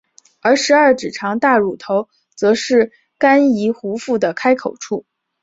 [0.41, 5.05] 而十二指肠大乳头则是肝胰壶腹的开口处。